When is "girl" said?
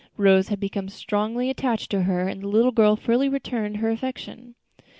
2.71-2.95